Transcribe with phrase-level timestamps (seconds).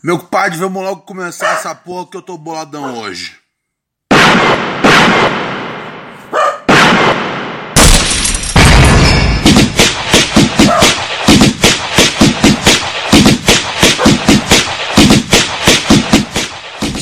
[0.00, 3.32] Meu compadre, vamos logo começar essa porra que eu tô boladão hoje.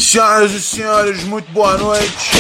[0.01, 2.31] Senhoras e senhores, muito boa noite.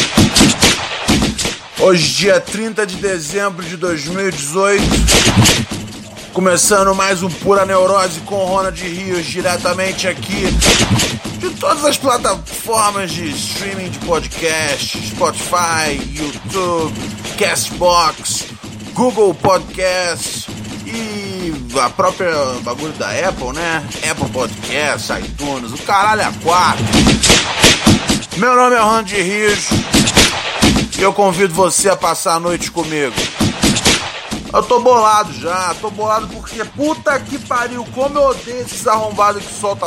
[1.79, 5.76] Hoje, dia 30 de dezembro de 2018.
[6.37, 10.45] Começando mais um Pura Neurose com Ronald Rios, diretamente aqui
[11.39, 16.93] de todas as plataformas de streaming de podcast: Spotify, YouTube,
[17.38, 18.45] Castbox,
[18.93, 20.51] Google Podcast
[20.85, 23.82] e a própria bagulho da Apple, né?
[24.07, 26.85] Apple Podcast, iTunes, o caralho é quatro.
[28.37, 29.69] Meu nome é Ronald Rios
[30.99, 33.15] e eu convido você a passar a noite comigo.
[34.57, 39.45] Eu tô bolado já, tô bolado porque puta que pariu, como eu odeio esses arrombados
[39.45, 39.87] que solta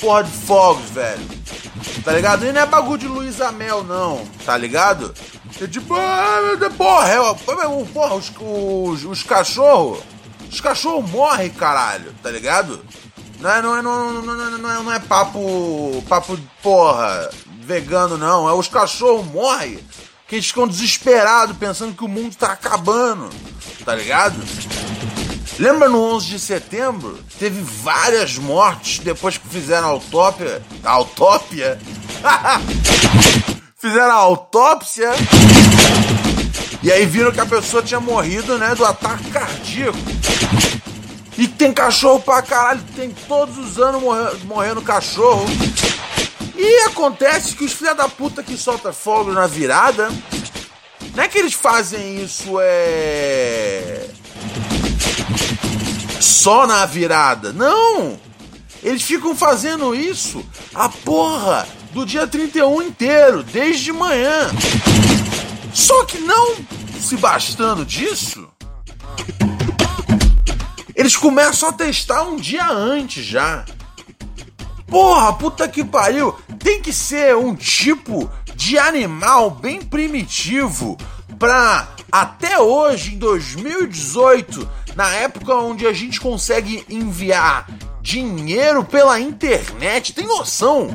[0.00, 1.24] porra de fogos, velho.
[2.04, 2.44] Tá ligado?
[2.44, 5.14] E não é bagulho de Luísa Mel, não, tá ligado?
[5.60, 6.40] É tipo, ah,
[6.76, 10.00] porra, é, porra, os, os, os cachorros,
[10.50, 12.84] os cachorros morrem, caralho, tá ligado?
[13.38, 18.18] Não é, não é, não, não, não, não, é, não é papo, papo, porra, vegano,
[18.18, 18.48] não.
[18.48, 19.78] É os cachorros morrem
[20.32, 23.28] que eles ficam desesperados pensando que o mundo tá acabando,
[23.84, 24.42] tá ligado?
[25.58, 27.18] Lembra no 11 de setembro?
[27.38, 30.62] Teve várias mortes depois que fizeram a autópia.
[30.82, 31.78] A autópia?
[33.76, 35.10] fizeram a autópsia.
[36.82, 39.98] E aí viram que a pessoa tinha morrido, né, do ataque cardíaco.
[41.36, 45.44] E tem cachorro pra caralho, tem todos os anos morrendo, morrendo cachorro.
[46.54, 50.10] E acontece que os filha da puta que solta fogo na virada,
[51.14, 54.08] não é que eles fazem isso é
[56.42, 57.52] só na virada.
[57.52, 58.18] Não!
[58.82, 64.50] Eles ficam fazendo isso a porra do dia 31 inteiro, desde manhã.
[65.72, 66.56] Só que não
[67.00, 68.48] se bastando disso,
[70.96, 73.64] eles começam a testar um dia antes já.
[74.92, 76.36] Porra, puta que pariu!
[76.58, 80.98] Tem que ser um tipo de animal bem primitivo
[81.38, 87.66] pra até hoje, em 2018, na época onde a gente consegue enviar
[88.02, 90.90] dinheiro pela internet, tem noção?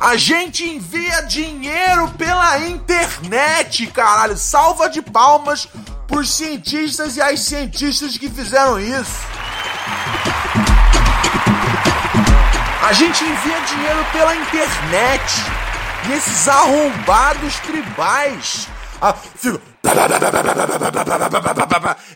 [0.00, 4.36] A gente envia dinheiro pela internet, caralho!
[4.36, 5.68] Salva de palmas
[6.08, 9.28] por cientistas e as cientistas que fizeram isso.
[12.88, 15.22] A gente envia dinheiro pela internet.
[16.08, 18.66] E esses arrombados tribais
[19.00, 19.14] ah.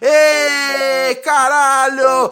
[0.01, 2.31] Ei, caralho!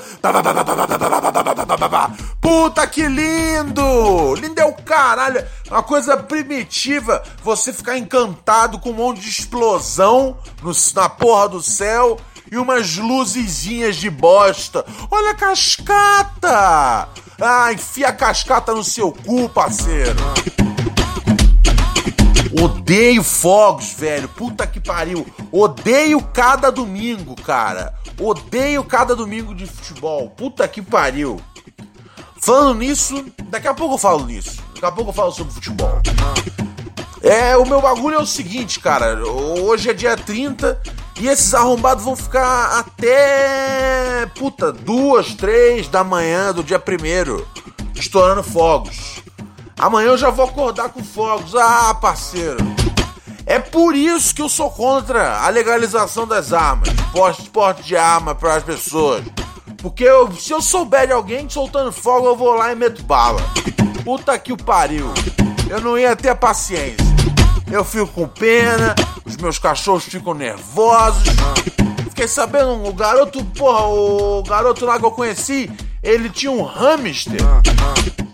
[2.41, 4.35] Puta que lindo!
[4.35, 5.47] Lindo é o caralho!
[5.71, 11.63] Uma coisa primitiva, você ficar encantado com um monte de explosão no, na porra do
[11.63, 12.19] céu
[12.51, 14.85] e umas luzezinhas de bosta.
[15.11, 17.09] Olha a cascata!
[17.41, 20.19] Ah, enfia a cascata no seu cu, parceiro.
[22.61, 24.29] Odeio fogos, velho.
[24.29, 25.25] Puta que pariu.
[25.53, 27.95] Odeio cada domingo, cara.
[28.19, 30.29] Odeio cada domingo de futebol.
[30.31, 31.41] Puta que pariu.
[32.43, 34.63] Falando nisso, daqui a pouco eu falo nisso.
[34.75, 36.01] Daqui a pouco eu falo sobre futebol.
[37.23, 39.23] É, o meu bagulho é o seguinte, cara.
[39.25, 40.81] Hoje é dia 30
[41.21, 44.27] e esses arrombados vão ficar até.
[44.35, 47.47] Puta, duas, três da manhã do dia primeiro,
[47.95, 49.23] estourando fogos.
[49.79, 51.55] Amanhã eu já vou acordar com fogos.
[51.55, 52.59] Ah, parceiro.
[53.45, 58.35] É por isso que eu sou contra a legalização das armas, porte, porte de arma
[58.35, 59.23] para as pessoas.
[59.79, 63.43] Porque eu, se eu souber de alguém soltando fogo, eu vou lá e meto bala.
[64.05, 65.13] Puta que o pariu.
[65.69, 67.10] Eu não ia ter paciência.
[67.71, 68.95] Eu fico com pena,
[69.25, 71.23] os meus cachorros ficam nervosos.
[72.09, 75.71] Fiquei sabendo, o garoto, porra, o garoto lá que eu conheci,
[76.03, 77.41] ele tinha um hamster.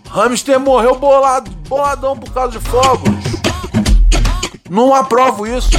[0.09, 3.09] Hamster morreu bolado, boladão por causa de fogos.
[4.69, 5.69] Não aprovo isso.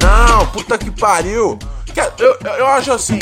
[0.00, 1.58] Não, puta que pariu.
[2.18, 3.18] Eu, eu, eu acho assim.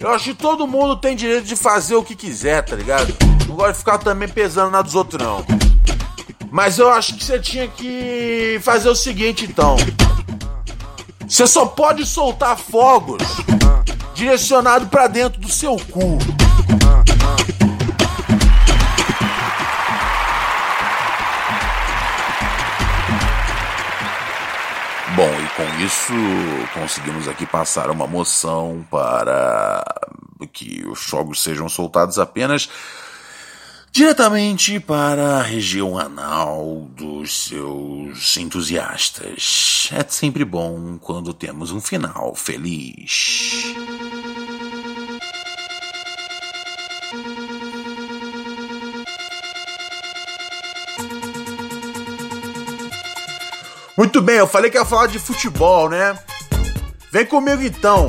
[0.00, 3.14] Eu acho que todo mundo tem direito de fazer o que quiser, tá ligado?
[3.46, 5.44] Não gosto de ficar também pesando na dos outros, não.
[6.52, 9.74] Mas eu acho que você tinha que fazer o seguinte, então.
[11.26, 13.22] Você só pode soltar fogos
[14.14, 16.18] direcionado para dentro do seu cu.
[25.16, 26.12] Bom, e com isso
[26.74, 29.82] conseguimos aqui passar uma moção para
[30.52, 32.68] que os fogos sejam soltados apenas
[33.92, 39.90] diretamente para a região anal dos seus entusiastas.
[39.92, 43.74] É sempre bom quando temos um final feliz.
[53.94, 56.18] Muito bem, eu falei que ia falar de futebol, né?
[57.12, 58.08] Vem comigo então.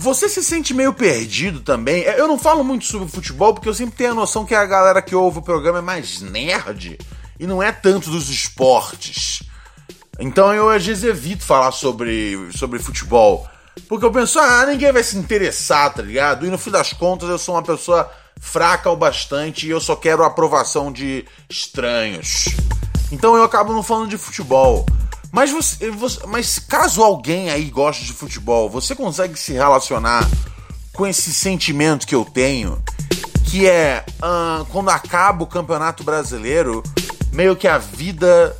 [0.00, 2.04] Você se sente meio perdido também?
[2.04, 5.02] Eu não falo muito sobre futebol porque eu sempre tenho a noção que a galera
[5.02, 6.98] que ouve o programa é mais nerd
[7.38, 9.42] e não é tanto dos esportes.
[10.18, 13.46] Então eu às vezes evito falar sobre, sobre futebol.
[13.90, 16.46] Porque eu penso, ah, ninguém vai se interessar, tá ligado?
[16.46, 18.10] E no fim das contas eu sou uma pessoa
[18.40, 22.46] fraca o bastante e eu só quero a aprovação de estranhos.
[23.12, 24.86] Então eu acabo não falando de futebol.
[25.32, 30.28] Mas, você, você, mas caso alguém aí goste de futebol, você consegue se relacionar
[30.92, 32.82] com esse sentimento que eu tenho,
[33.44, 36.82] que é uh, quando acaba o Campeonato Brasileiro,
[37.32, 38.56] meio que a vida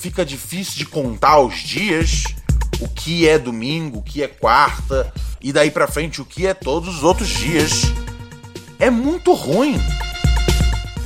[0.00, 2.24] fica difícil de contar os dias,
[2.80, 6.54] o que é domingo, o que é quarta, e daí pra frente o que é
[6.54, 7.82] todos os outros dias.
[8.78, 9.78] É muito ruim.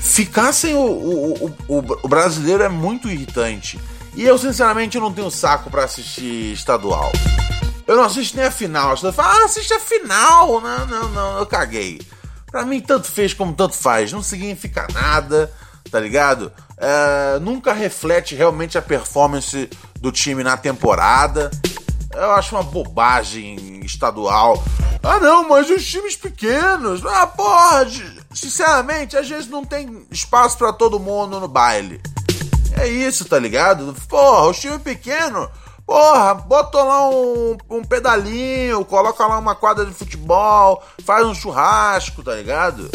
[0.00, 3.78] Ficar sem o, o, o, o brasileiro é muito irritante.
[4.18, 7.12] E eu, sinceramente, não tenho saco para assistir estadual.
[7.86, 8.96] Eu não assisto nem a final.
[8.96, 10.60] Você fala, ah, assiste a final.
[10.60, 12.00] Não, não, não, eu caguei.
[12.50, 14.12] Pra mim, tanto fez como tanto faz.
[14.12, 15.48] Não significa nada,
[15.88, 16.50] tá ligado?
[16.78, 19.70] É, nunca reflete realmente a performance
[20.00, 21.48] do time na temporada.
[22.12, 24.60] Eu acho uma bobagem estadual.
[25.00, 27.06] Ah, não, mas os times pequenos.
[27.06, 27.86] Ah, porra,
[28.34, 32.00] sinceramente, às vezes não tem espaço para todo mundo no baile.
[32.76, 33.94] É isso, tá ligado?
[34.08, 35.50] Porra, o time pequeno,
[35.86, 42.22] porra, bota lá um, um pedalinho, coloca lá uma quadra de futebol, faz um churrasco,
[42.22, 42.88] tá ligado?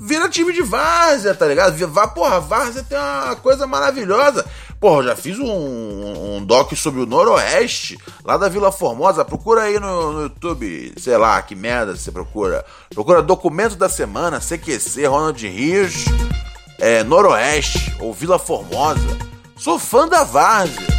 [0.00, 1.76] Vira time de várzea, tá ligado?
[1.88, 4.44] Vá, porra, várzea tem uma coisa maravilhosa.
[4.78, 9.24] Porra, já fiz um, um doc sobre o Noroeste, lá da Vila Formosa.
[9.24, 12.62] Procura aí no, no, YouTube, sei lá, que merda você procura.
[12.92, 16.04] Procura Documento da Semana, CQC, Ronald Rios
[16.78, 19.18] é, Noroeste ou Vila Formosa.
[19.56, 20.94] Sou fã da Várzea.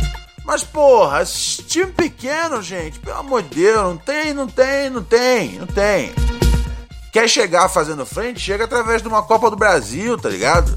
[0.45, 5.60] Mas, porra, time pequeno, gente, pelo amor de Deus, não tem, não tem, não tem,
[5.60, 6.13] não tem.
[7.12, 8.39] Quer chegar fazendo frente?
[8.39, 10.75] Chega através de uma Copa do Brasil, tá ligado?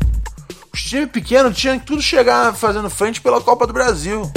[0.73, 4.31] Os times pequenos tinham que tudo chegar fazendo frente pela Copa do Brasil.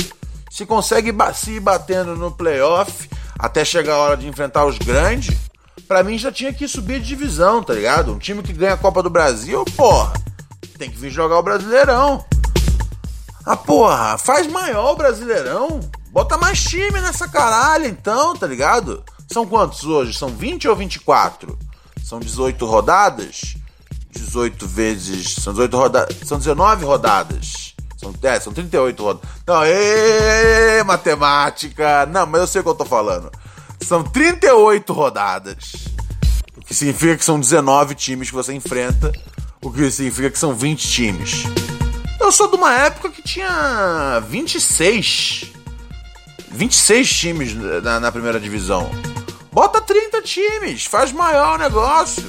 [0.49, 3.09] Se consegue se batendo no playoff
[3.39, 5.37] até chegar a hora de enfrentar os grandes,
[5.87, 8.11] para mim já tinha que subir de divisão, tá ligado?
[8.13, 10.11] Um time que ganha a Copa do Brasil, porra
[10.81, 12.25] tem que vir jogar o Brasileirão.
[13.45, 15.79] Ah, porra, faz maior o Brasileirão.
[16.09, 19.03] Bota mais time nessa caralho, então, tá ligado?
[19.31, 20.17] São quantos hoje?
[20.17, 21.55] São 20 ou 24?
[22.03, 23.55] São 18 rodadas?
[24.09, 25.35] 18 vezes.
[25.35, 26.17] São 18 rodadas.
[26.25, 27.75] São 19 rodadas.
[27.95, 29.29] São, é, são 38 rodadas.
[29.45, 32.07] Não, ê, matemática.
[32.07, 33.31] Não, mas eu sei o que eu tô falando.
[33.81, 35.73] São 38 rodadas.
[36.57, 39.11] O que significa que são 19 times que você enfrenta
[39.61, 41.43] o que significa que são 20 times.
[42.19, 45.51] Eu sou de uma época que tinha 26.
[46.49, 48.89] 26 times na, na primeira divisão.
[49.51, 52.23] Bota 30 times, faz maior o negócio.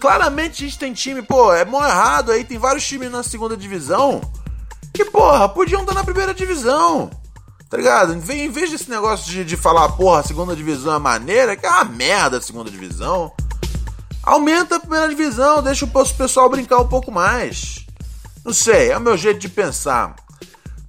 [0.00, 3.56] Claramente a gente tem time, pô, é mó errado aí, tem vários times na segunda
[3.56, 4.20] divisão
[4.94, 7.10] que, porra, podiam estar na primeira divisão.
[7.68, 8.14] Tá ligado?
[8.14, 11.68] Em vez desse negócio de, de falar, porra, a segunda divisão é maneira, que é
[11.68, 13.32] uma merda a segunda divisão.
[14.26, 17.86] Aumenta a primeira divisão, deixa o pessoal brincar um pouco mais.
[18.44, 20.16] Não sei, é o meu jeito de pensar.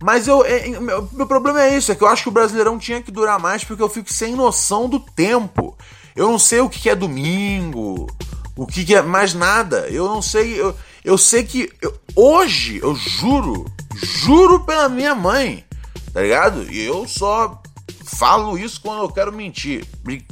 [0.02, 2.32] Mas eu, é, é, meu, meu problema é isso, é que eu acho que o
[2.32, 5.78] Brasileirão tinha que durar mais porque eu fico sem noção do tempo.
[6.16, 8.08] Eu não sei o que é domingo,
[8.56, 9.88] o que é mais nada.
[9.88, 10.76] Eu não sei, eu,
[11.06, 15.64] eu sei que eu, hoje, eu juro, juro pela minha mãe,
[16.12, 16.64] tá ligado?
[16.72, 17.62] E eu só
[18.04, 19.86] falo isso quando eu quero mentir.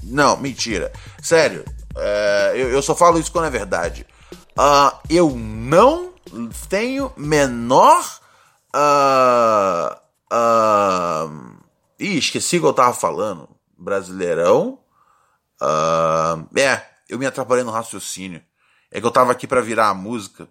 [0.04, 0.92] Não, mentira.
[1.22, 1.64] Sério,
[1.96, 4.06] é, eu, eu, só falo isso quando é verdade.
[4.58, 6.14] Uh, eu não
[6.70, 8.20] tenho menor.
[8.76, 9.96] Uh,
[10.34, 11.58] uh,
[12.00, 13.50] ih, esqueci o que eu tava falando.
[13.78, 14.80] Brasileirão.
[15.62, 18.42] Uh, é, eu me atrapalhei no raciocínio.
[18.92, 20.48] É que eu tava aqui para virar a música.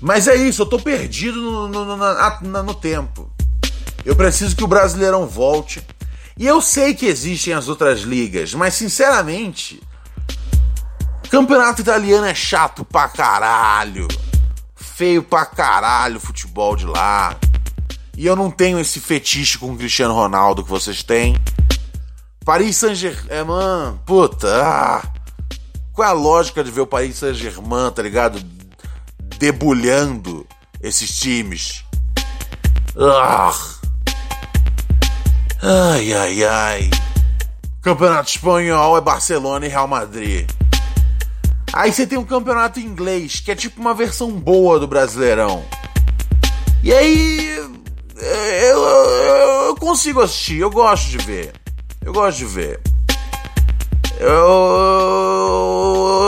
[0.00, 3.32] Mas é isso, eu tô perdido no, no, no, no tempo.
[4.04, 5.84] Eu preciso que o Brasileirão volte.
[6.38, 9.82] E eu sei que existem as outras ligas, mas sinceramente,
[11.28, 14.06] campeonato italiano é chato pra caralho.
[14.76, 17.36] Feio pra caralho o futebol de lá.
[18.16, 21.36] E eu não tenho esse fetiche com o Cristiano Ronaldo que vocês têm.
[22.44, 25.02] Paris Saint-Germain, puta, ah,
[25.92, 28.40] qual é a lógica de ver o Paris Saint-Germain, tá ligado?
[29.38, 30.46] Debulhando
[30.80, 31.84] esses times.
[32.96, 33.77] Ah.
[35.60, 36.90] Ai, ai, ai.
[37.82, 40.48] Campeonato espanhol é Barcelona e Real Madrid.
[41.72, 45.64] Aí você tem um campeonato inglês, que é tipo uma versão boa do Brasileirão.
[46.82, 47.58] E aí
[48.20, 51.52] é, eu, eu, eu, consigo assistir, eu gosto de ver.
[52.04, 52.80] Eu gosto de ver.
[54.20, 54.34] Eu,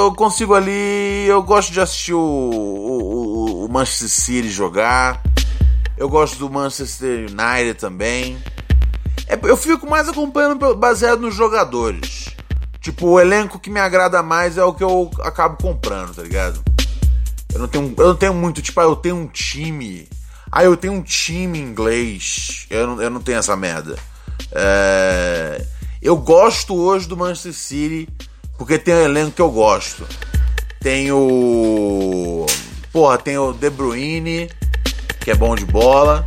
[0.06, 1.24] eu consigo ali.
[1.28, 5.22] Eu gosto de assistir o, o, o Manchester City jogar.
[5.96, 8.36] Eu gosto do Manchester United também.
[9.30, 12.34] É, eu fico mais acompanhando baseado nos jogadores.
[12.80, 16.62] Tipo, o elenco que me agrada mais é o que eu acabo comprando, tá ligado?
[17.52, 20.08] Eu não tenho, eu não tenho muito, tipo, ah, eu tenho um time
[20.52, 22.66] ah, eu tenho um time inglês.
[22.68, 23.96] Eu não, eu não tenho essa merda.
[24.50, 25.64] É...
[26.02, 28.08] Eu gosto hoje do Manchester City
[28.58, 30.04] porque tem um elenco que eu gosto.
[30.80, 32.46] Tem o.
[32.92, 34.50] Porra, tem o De Bruyne,
[35.20, 36.26] que é bom de bola.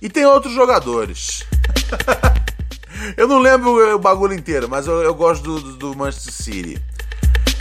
[0.00, 1.44] E tem outros jogadores.
[3.16, 6.82] eu não lembro o bagulho inteiro, mas eu, eu gosto do, do Manchester City.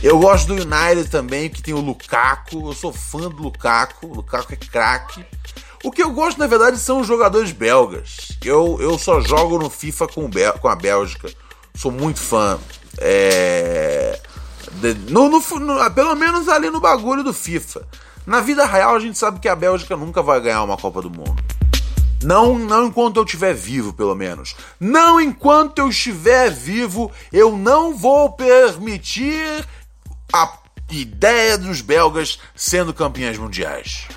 [0.02, 2.70] Eu gosto do United também, que tem o Lukaku.
[2.70, 4.08] Eu sou fã do Lukaku.
[4.08, 5.26] O Lukaku é craque.
[5.84, 8.38] O que eu gosto, na verdade, são os jogadores belgas.
[8.44, 10.30] Eu, eu só jogo no FIFA com,
[10.62, 11.30] com a Bélgica.
[11.76, 12.58] Sou muito fã.
[12.98, 14.20] É...
[14.74, 17.86] De, no, no, no, pelo menos ali no bagulho do FIFA.
[18.26, 21.10] Na vida real, a gente sabe que a Bélgica nunca vai ganhar uma Copa do
[21.10, 21.36] Mundo.
[22.24, 24.56] Não, não enquanto eu estiver vivo, pelo menos.
[24.80, 29.66] Não enquanto eu estiver vivo, eu não vou permitir
[30.34, 30.52] a
[30.92, 34.08] ideia dos belgas sendo campeões mundiais.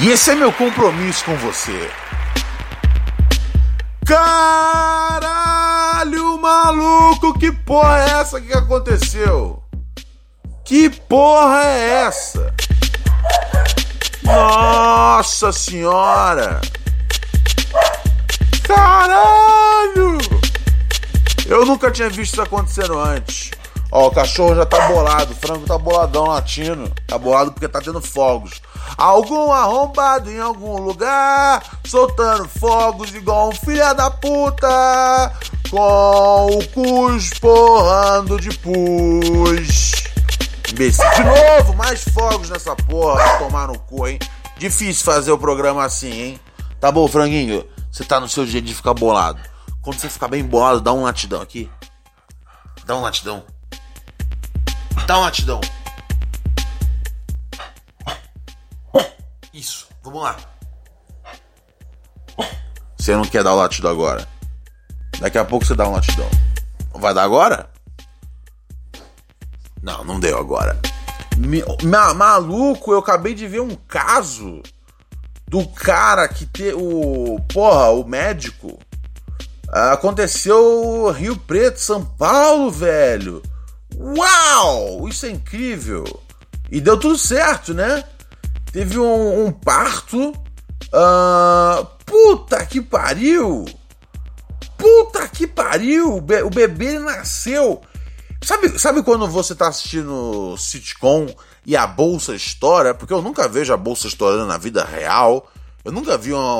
[0.00, 1.90] E esse é meu compromisso com você.
[4.06, 5.08] Caralho,
[6.38, 9.63] maluco, que porra é essa que aconteceu?
[10.64, 12.54] Que porra é essa?
[14.22, 16.58] Nossa senhora!
[18.66, 20.16] Caralho!
[21.46, 23.50] Eu nunca tinha visto isso acontecendo antes.
[23.92, 26.90] Ó, o cachorro já tá bolado, o frango tá boladão latino.
[27.06, 28.62] Tá bolado porque tá tendo fogos.
[28.96, 35.30] Algum arrombado em algum lugar, soltando fogos igual um filho da puta,
[35.70, 40.13] com o cu esporrando de pus.
[40.74, 41.04] Imbecil.
[41.14, 43.38] De novo, mais fogos nessa porra.
[43.38, 44.18] Tomar no cu, hein?
[44.58, 46.40] Difícil fazer o programa assim, hein?
[46.80, 47.64] Tá bom, franguinho?
[47.92, 49.40] Você tá no seu jeito de ficar bolado.
[49.80, 51.70] Quando você ficar bem bolado, dá um latidão aqui.
[52.84, 53.44] Dá um latidão.
[55.06, 55.60] Dá uma latidão.
[59.52, 60.36] Isso, vamos lá.
[62.98, 64.26] Você não quer dar o latido agora.
[65.20, 66.28] Daqui a pouco você dá um latidão.
[66.94, 67.70] Vai dar agora?
[69.84, 70.80] Não, não deu agora.
[71.82, 74.62] Ma maluco, eu acabei de ver um caso
[75.46, 78.78] do cara que te, o porra, o médico
[79.68, 83.42] aconteceu Rio Preto, São Paulo, velho.
[83.94, 85.06] Uau!
[85.06, 86.04] Isso é incrível!
[86.70, 88.04] E deu tudo certo, né?
[88.72, 90.30] Teve um, um parto.
[90.30, 93.66] Uh, puta que pariu!
[94.78, 96.16] Puta que pariu!
[96.16, 97.82] O bebê nasceu.
[98.44, 101.26] Sabe, sabe quando você tá assistindo sitcom
[101.64, 102.94] e a bolsa estoura?
[102.94, 105.50] Porque eu nunca vejo a bolsa estourando na vida real.
[105.82, 106.54] Eu nunca vi uma,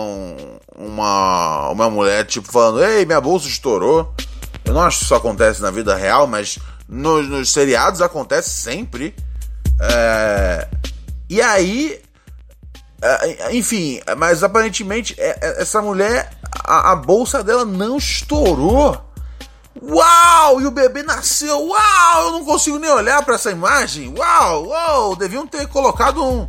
[0.75, 4.15] uma, uma mulher tipo falando: Ei, minha bolsa estourou.
[4.65, 9.15] Eu não acho que isso acontece na vida real, mas nos, nos seriados acontece sempre.
[9.79, 10.67] É,
[11.29, 12.01] e aí.
[13.03, 16.31] É, enfim, mas aparentemente é, é, essa mulher,
[16.65, 19.04] a, a bolsa dela não estourou.
[19.91, 20.61] Uau!
[20.61, 21.67] E o bebê nasceu!
[21.67, 22.27] Uau!
[22.27, 24.15] Eu não consigo nem olhar para essa imagem!
[24.17, 24.69] Uau!
[24.69, 25.17] Uau!
[25.17, 26.49] Deviam ter colocado um.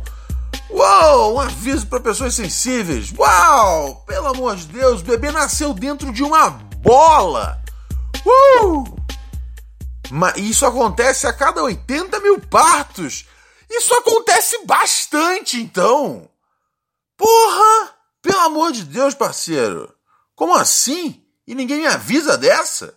[0.70, 1.34] Uau!
[1.34, 3.12] Um aviso para pessoas sensíveis!
[3.16, 4.04] Uau!
[4.06, 7.60] Pelo amor de Deus, o bebê nasceu dentro de uma bola!
[8.24, 8.96] Uh!
[10.10, 13.26] Mas isso acontece a cada 80 mil partos.
[13.68, 16.28] Isso acontece bastante, então.
[17.16, 17.94] Porra!
[18.22, 19.92] Pelo amor de Deus, parceiro.
[20.34, 21.22] Como assim?
[21.46, 22.95] E ninguém me avisa dessa?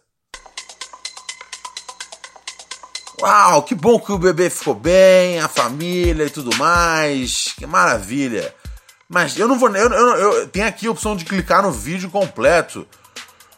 [3.21, 7.53] Uau, que bom que o bebê ficou bem, a família e tudo mais.
[7.57, 8.53] Que maravilha.
[9.09, 9.69] Mas eu não vou.
[9.75, 12.87] Eu, eu, eu tem aqui a opção de clicar no vídeo completo.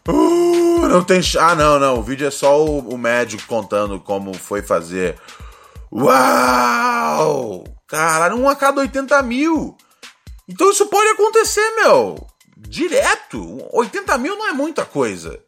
[0.08, 1.22] Uh, não tem.
[1.40, 2.00] Ah, não, não.
[2.00, 5.16] O vídeo é só o, o médico contando como foi fazer.
[5.92, 7.64] Uau!
[7.88, 9.78] Caralho, um a cada 80 mil.
[10.48, 12.28] Então isso pode acontecer, meu.
[12.58, 13.68] Direto.
[13.74, 15.40] 80 mil não é muita coisa.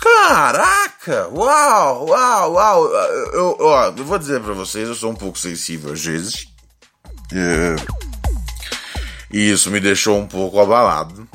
[0.00, 1.28] Caraca!
[1.28, 2.86] Uau, uau, uau!
[3.32, 6.46] Eu, ó, eu vou dizer pra vocês, eu sou um pouco sensível às vezes.
[7.32, 7.76] É...
[9.30, 11.28] E isso me deixou um pouco abalado.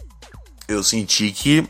[0.67, 1.67] Eu senti que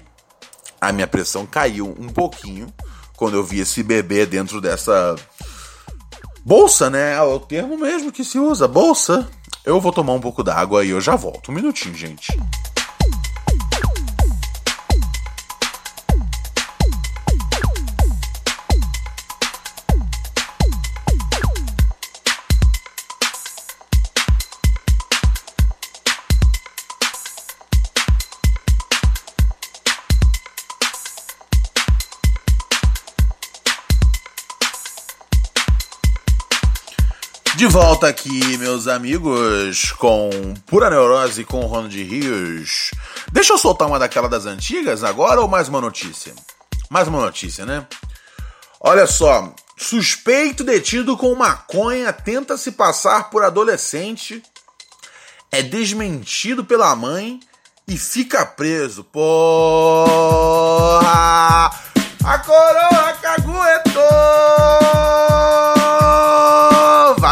[0.79, 2.67] a minha pressão caiu um pouquinho
[3.15, 5.15] quando eu vi esse bebê dentro dessa
[6.45, 7.13] bolsa, né?
[7.13, 9.27] É o termo mesmo que se usa, bolsa.
[9.65, 11.51] Eu vou tomar um pouco d'água e eu já volto.
[11.51, 12.37] Um minutinho, gente.
[37.55, 40.29] De volta aqui, meus amigos, com
[40.65, 42.91] Pura Neurose com o Ronald Rios.
[43.31, 46.35] Deixa eu soltar uma daquela das antigas agora ou mais uma notícia?
[46.89, 47.87] Mais uma notícia, né?
[48.77, 54.43] Olha só, suspeito detido com maconha tenta se passar por adolescente,
[55.49, 57.39] é desmentido pela mãe
[57.87, 59.01] e fica preso.
[59.05, 59.31] Porra!
[62.21, 64.54] A coroa caguetou!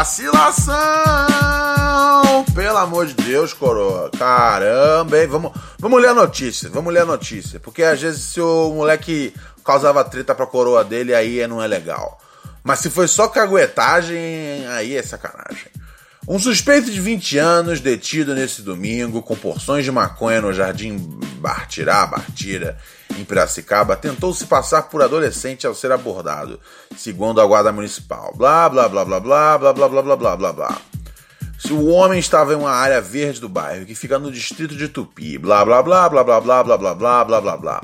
[0.03, 0.75] Vacilação!
[2.53, 4.11] Pelo amor de Deus, coroa.
[4.11, 5.27] Caramba, hein?
[5.27, 6.69] Vamos, vamos ler a notícia.
[6.69, 7.57] Vamos ler a notícia.
[7.57, 9.33] Porque às vezes se o moleque
[9.63, 12.19] causava treta pra coroa dele, aí não é legal.
[12.61, 15.71] Mas se foi só caguetagem, aí é sacanagem.
[16.27, 20.97] Um suspeito de 20 anos detido nesse domingo com porções de maconha no Jardim
[21.37, 22.77] Bartirá, Bartira,
[23.17, 26.59] em Piracicaba, tentou se passar por adolescente ao ser abordado,
[26.97, 28.33] segundo a guarda municipal.
[28.35, 30.77] Blá, blá, blá, blá, blá, blá, blá, blá, blá, blá, blá, blá.
[31.71, 35.37] O homem estava em uma área verde do bairro, que fica no distrito de Tupi.
[35.37, 37.81] Blá, blá, blá, blá, blá, blá, blá, blá, blá, blá, blá, blá.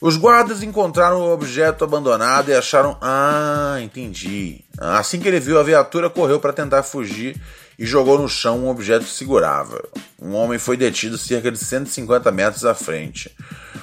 [0.00, 2.98] Os guardas encontraram o objeto abandonado e acharam.
[3.00, 4.62] Ah, entendi.
[4.78, 7.40] Assim que ele viu a viatura, correu para tentar fugir
[7.78, 9.82] e jogou no chão um objeto que segurava.
[10.20, 13.34] Um homem foi detido cerca de 150 metros à frente.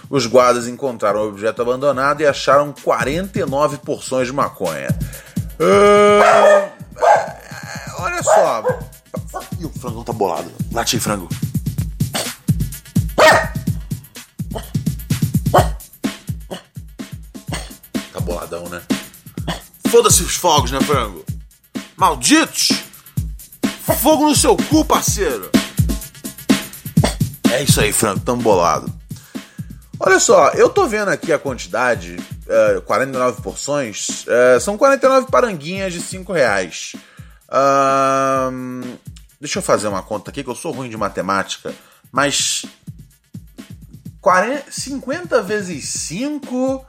[0.09, 4.89] Os guardas encontraram o objeto abandonado e acharam 49 porções de maconha.
[5.59, 6.71] Uh,
[7.99, 8.63] olha só.
[9.59, 10.51] Ih, o frango tá bolado.
[10.71, 11.29] Late frango.
[18.13, 18.81] Tá boladão, né?
[19.87, 21.23] Foda-se os fogos, né, frango?
[21.95, 22.90] Malditos!
[23.99, 25.49] Fogo no seu cu, parceiro!
[27.51, 28.91] É isso aí, frango, tamo bolado.
[29.99, 32.17] Olha só, eu tô vendo aqui a quantidade,
[32.77, 36.93] uh, 49 porções, uh, são 49 paranguinhas de 5 reais.
[37.47, 38.97] Uh,
[39.39, 41.73] deixa eu fazer uma conta aqui, que eu sou ruim de matemática,
[42.11, 42.65] mas
[44.21, 46.85] 40, 50 vezes 5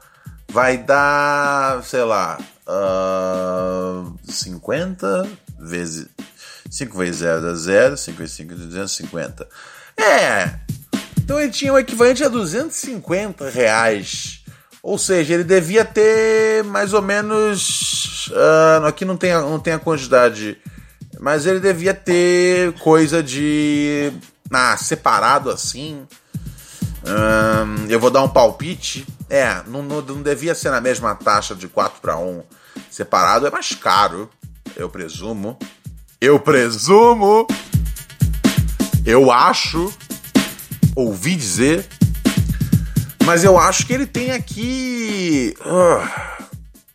[0.48, 6.08] vai dar, sei lá, uh, 50 vezes
[6.72, 9.48] 5 vezes 0 dá 0, 5 vezes 5 dá 250.
[9.94, 10.54] É.
[11.20, 14.42] Então ele tinha o equivalente a 250 reais.
[14.82, 18.28] Ou seja, ele devia ter mais ou menos.
[18.28, 20.56] Uh, aqui não tem, a, não tem a quantidade.
[21.20, 24.10] Mas ele devia ter coisa de.
[24.50, 26.06] Ah, separado assim.
[27.04, 29.06] Uh, eu vou dar um palpite.
[29.28, 32.42] É, não, não, não devia ser na mesma taxa de 4 para 1.
[32.90, 34.30] Separado é mais caro,
[34.74, 35.58] eu presumo.
[36.22, 37.48] Eu presumo.
[39.04, 39.92] Eu acho.
[40.94, 41.84] Ouvi dizer.
[43.24, 45.52] Mas eu acho que ele tem aqui.
[45.62, 46.44] Uh,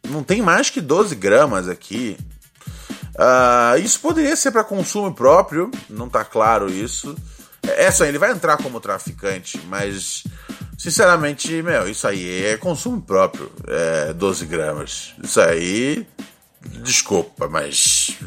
[0.07, 2.17] não tem mais que 12 gramas aqui.
[3.15, 7.13] Uh, isso poderia ser para consumo próprio, não tá claro isso.
[7.63, 10.23] É só, ele vai entrar como traficante, mas
[10.77, 13.51] sinceramente, meu, isso aí é consumo próprio.
[13.67, 15.13] É 12 gramas.
[15.21, 16.07] Isso aí.
[16.81, 18.17] Desculpa, mas.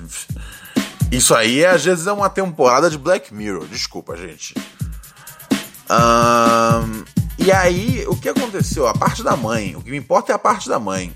[1.11, 3.67] Isso aí às vezes é uma temporada de Black Mirror.
[3.67, 4.55] Desculpa, gente.
[5.91, 7.05] Um,
[7.37, 8.87] e aí, o que aconteceu?
[8.87, 9.75] A parte da mãe.
[9.75, 11.15] O que me importa é a parte da mãe.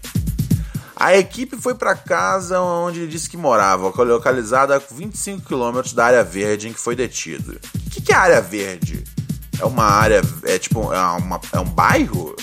[0.96, 6.06] A equipe foi para casa onde ele disse que morava, localizada a 25 quilômetros da
[6.06, 7.60] área verde em que foi detido.
[7.86, 9.04] O que, que é área verde?
[9.60, 10.22] É uma área.
[10.44, 10.92] É tipo.
[10.92, 12.34] É, uma, é um bairro?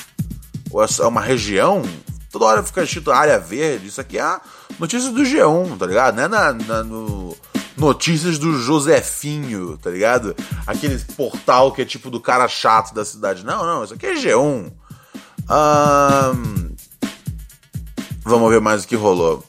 [0.70, 1.82] Ou é uma região?
[2.30, 3.88] Toda hora fica escrito área verde.
[3.88, 4.40] Isso aqui é
[4.82, 6.16] a notícia do G1, tá ligado?
[6.16, 7.38] Não é na, na no
[7.78, 10.36] Notícias do Josefinho, tá ligado?
[10.68, 13.46] Aquele portal que é tipo do cara chato da cidade.
[13.46, 14.72] Não, não, isso aqui é G1.
[15.50, 16.76] Um,
[18.24, 19.44] vamos ver mais o que rolou.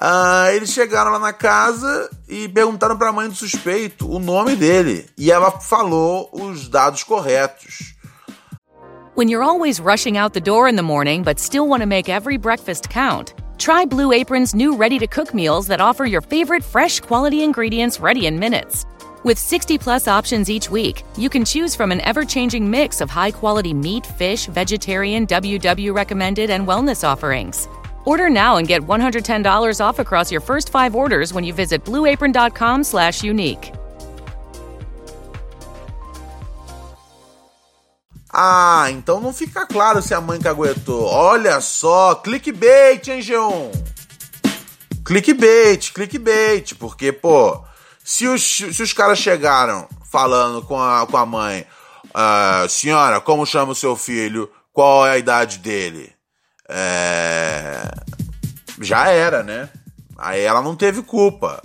[0.00, 4.54] Uh, eles chegaram lá na casa e perguntaram para a mãe do suspeito o nome
[4.54, 5.08] dele.
[5.16, 7.94] E ela falou os dados corretos.
[9.16, 12.10] When you're always rushing out the door in the morning but still want to make
[12.10, 16.64] every breakfast count, try Blue Apron's new ready to cook meals that offer your favorite
[16.64, 18.86] fresh quality ingredients ready in minutes.
[19.24, 23.10] With 60 plus options each week, you can choose from an ever changing mix of
[23.10, 27.68] high quality meat, fish, vegetarian, WW recommended, and wellness offerings.
[28.04, 32.84] Order now and get $110 off across your first five orders when you visit blueapron.com
[32.84, 33.72] slash unique.
[38.38, 41.06] Ah, então não fica claro se a mãe caguetou.
[41.06, 43.72] Olha só, clickbait, hein, G1?
[45.02, 47.64] Clickbait, clickbait, porque, pô,
[48.04, 51.66] se os, se os caras chegaram falando com a, com a mãe,
[52.08, 54.50] uh, senhora, como chama o seu filho?
[54.70, 56.12] Qual é a idade dele?
[56.68, 57.90] É...
[58.82, 59.70] Já era, né?
[60.18, 61.62] Aí ela não teve culpa.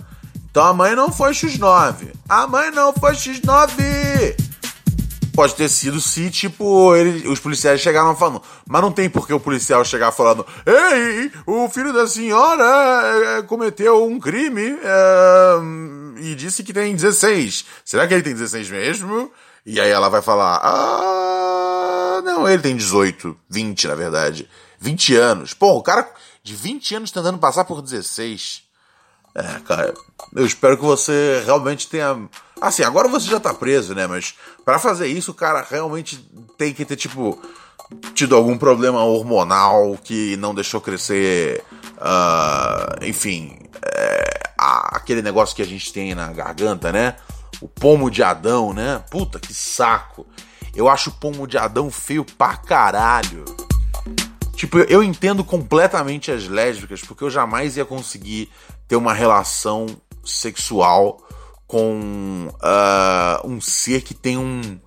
[0.50, 2.14] Então a mãe não foi X9.
[2.26, 4.51] A mãe não foi X9!
[5.34, 8.42] Pode ter sido se, tipo, ele, os policiais chegaram falando.
[8.68, 13.42] Mas não tem por que o policial chegar falando: Ei, o filho da senhora é,
[13.42, 17.64] cometeu um crime é, e disse que tem 16.
[17.84, 19.30] Será que ele tem 16 mesmo?
[19.64, 24.48] E aí ela vai falar: Ah, não, ele tem 18, 20 na verdade.
[24.80, 25.54] 20 anos.
[25.54, 26.08] Pô, o cara
[26.42, 28.64] de 20 anos tentando passar por 16.
[29.34, 29.94] É, cara,
[30.34, 32.28] eu espero que você realmente tenha.
[32.60, 34.06] Assim, agora você já tá preso, né?
[34.06, 36.16] Mas para fazer isso, o cara realmente
[36.56, 37.40] tem que ter, tipo,
[38.14, 41.64] tido algum problema hormonal que não deixou crescer.
[41.98, 47.16] Uh, enfim, é, aquele negócio que a gente tem na garganta, né?
[47.60, 49.02] O pomo de Adão, né?
[49.10, 50.26] Puta que saco.
[50.74, 53.44] Eu acho o pomo de Adão feio pra caralho.
[54.54, 58.50] Tipo, eu entendo completamente as lésbicas, porque eu jamais ia conseguir
[58.86, 59.86] ter uma relação
[60.24, 61.20] sexual
[61.72, 64.78] com uh, um ser que tem um,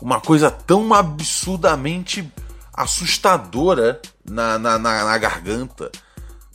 [0.00, 2.32] uma coisa tão absurdamente
[2.72, 5.90] assustadora na, na, na, na garganta.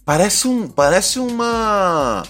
[0.05, 0.69] Parece um.
[0.69, 2.23] Parece uma.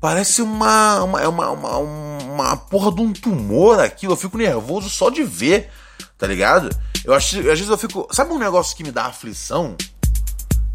[0.00, 4.12] Parece uma uma, é uma, uma, uma porra de um tumor aquilo.
[4.12, 5.70] Eu fico nervoso só de ver,
[6.16, 6.70] tá ligado?
[7.04, 8.06] Eu acho, às vezes eu fico.
[8.12, 9.76] Sabe um negócio que me dá aflição?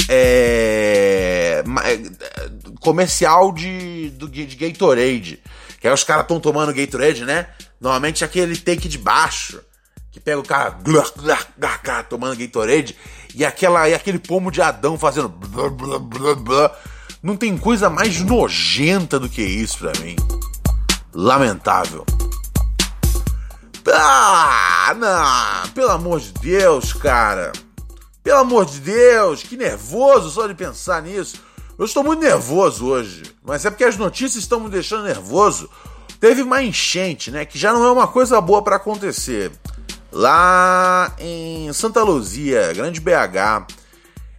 [0.10, 1.64] É.
[1.86, 2.50] é
[2.82, 5.42] comercial de, de, de Gatorade.
[5.80, 7.48] Que aí os caras estão tomando Gatorade, né?
[7.80, 9.62] Normalmente é aquele take de baixo.
[10.12, 12.96] Que pega o cara glá, glá, glá, tomando Gatorade.
[13.34, 15.30] E, aquela, e aquele pomo de Adão fazendo.
[15.30, 16.76] Blá, blá, blá, blá.
[17.22, 20.16] Não tem coisa mais nojenta do que isso pra mim.
[21.14, 22.06] Lamentável.
[23.92, 27.52] Ah, não, pelo amor de Deus, cara.
[28.24, 31.38] Pelo amor de Deus, que nervoso só de pensar nisso.
[31.80, 35.70] Eu estou muito nervoso hoje, mas é porque as notícias estão me deixando nervoso.
[36.20, 39.50] Teve uma enchente, né, que já não é uma coisa boa para acontecer.
[40.12, 43.74] Lá em Santa Luzia, Grande BH.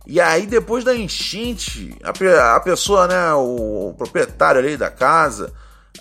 [0.06, 5.50] E aí depois da enchente, a, a pessoa, né, o proprietário ali da casa,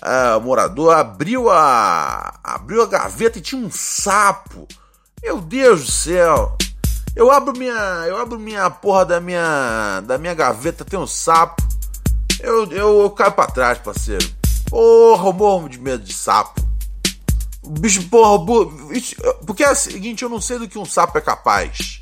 [0.02, 4.68] uh, o morador abriu a abriu a gaveta e tinha um sapo.
[5.22, 6.58] Meu Deus do céu!
[7.14, 7.72] Eu abro minha
[8.06, 11.62] eu abro minha porra da minha da minha gaveta tem um sapo.
[12.38, 14.26] Eu, eu, eu caio pra trás, parceiro.
[14.68, 16.60] Porra, eu morro de medo de sapo.
[17.62, 18.44] O bicho, porra,
[19.46, 22.00] porque é o seguinte, eu não sei do que um sapo é capaz.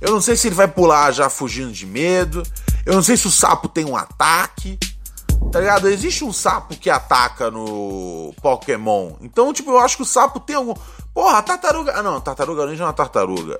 [0.00, 2.42] Eu não sei se ele vai pular já fugindo de medo.
[2.84, 4.78] Eu não sei se o sapo tem um ataque.
[5.50, 5.88] Tá ligado?
[5.88, 9.12] Existe um sapo que ataca no Pokémon.
[9.20, 10.74] Então, tipo, eu acho que o sapo tem algum.
[11.14, 11.92] Porra, tartaruga.
[11.94, 13.56] Ah, não, tartaruga ninja é uma tartaruga.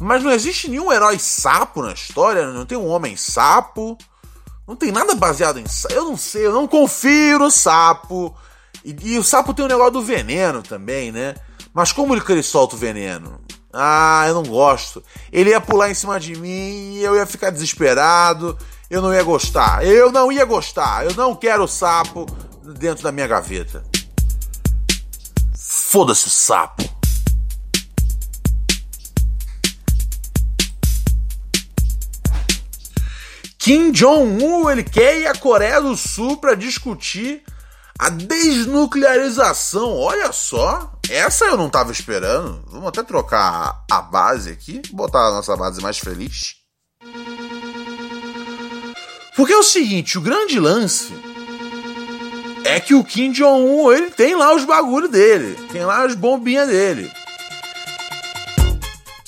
[0.00, 2.50] Mas não existe nenhum herói sapo na história.
[2.50, 3.98] Não tem um homem sapo.
[4.66, 5.64] Não tem nada baseado em.
[5.90, 8.34] Eu não sei, eu não confio no sapo.
[8.84, 11.34] E, e o sapo tem o um negócio do veneno também, né?
[11.74, 13.40] Mas como ele, que ele solta o veneno?
[13.72, 15.02] Ah, eu não gosto.
[15.30, 18.58] Ele ia pular em cima de mim eu ia ficar desesperado
[18.90, 19.86] eu não ia gostar.
[19.86, 21.04] Eu não ia gostar.
[21.04, 22.26] Eu não quero sapo
[22.76, 23.84] dentro da minha gaveta.
[25.56, 26.99] Foda-se o sapo.
[33.70, 37.44] Kim Jong-un ele quer ir à Coreia do Sul para discutir
[37.96, 39.96] a desnuclearização.
[39.96, 42.64] Olha só, essa eu não tava esperando.
[42.66, 46.56] Vamos até trocar a base aqui, botar a nossa base mais feliz.
[49.36, 51.14] Porque é o seguinte, o grande lance
[52.64, 56.66] é que o Kim Jong-un, ele tem lá os bagulho dele, tem lá as bombinhas
[56.66, 57.08] dele.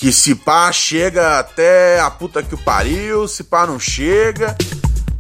[0.03, 4.57] Que se pá chega até a puta que o pariu, se pá não chega.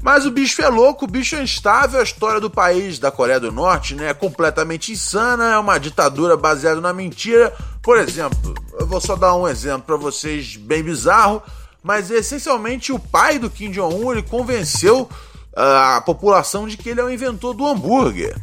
[0.02, 2.00] Mas o bicho é louco, o bicho é instável.
[2.00, 6.36] A história do país da Coreia do Norte né, é completamente insana, é uma ditadura
[6.36, 7.54] baseada na mentira.
[7.80, 11.40] Por exemplo, eu vou só dar um exemplo para vocês bem bizarro,
[11.80, 15.08] mas essencialmente o pai do Kim Jong-un ele convenceu
[15.54, 18.34] ah, a população de que ele é o inventor do hambúrguer.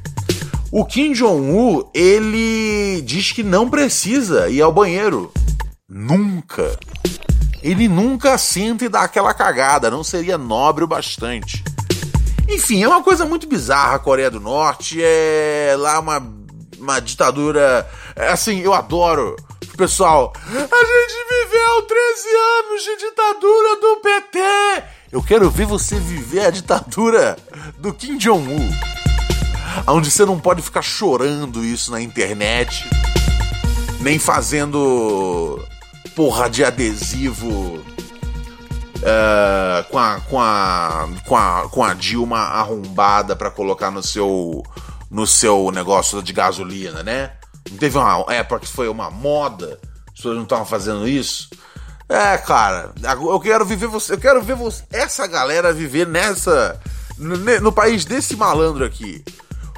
[0.72, 5.34] O Kim Jong-un, ele diz que não precisa ir ao banheiro.
[5.90, 6.78] Nunca
[7.62, 11.64] ele nunca senta e dá aquela cagada, não seria nobre o bastante.
[12.48, 16.26] Enfim, é uma coisa muito bizarra a Coreia do Norte, é lá uma,
[16.78, 17.88] uma ditadura.
[18.16, 19.36] É, assim, eu adoro.
[19.78, 22.28] Pessoal, a gente viveu 13
[22.60, 24.40] anos de ditadura do PT.
[25.12, 27.38] Eu quero ver você viver a ditadura
[27.78, 28.70] do Kim Jong-un.
[29.88, 32.90] Onde você não pode ficar chorando isso na internet,
[34.02, 35.64] nem fazendo
[36.20, 37.84] porra de adesivo uh,
[39.90, 44.62] com, a, com, a, com, a, com a Dilma arrombada para colocar no seu,
[45.10, 47.32] no seu negócio de gasolina, né?
[47.72, 51.50] Não teve uma época que foi uma moda, as pessoas não estavam fazendo isso.
[52.10, 56.78] É, cara, eu quero viver você, eu quero ver você, essa galera viver nessa
[57.18, 59.24] no, no país desse malandro aqui.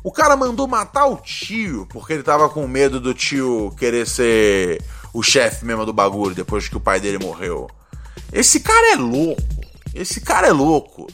[0.04, 4.82] O cara mandou matar o tio porque ele tava com medo do tio querer ser
[5.14, 7.70] o chefe mesmo do bagulho depois que o pai dele morreu.
[8.32, 9.42] Esse cara é louco.
[9.94, 11.08] Esse cara é louco.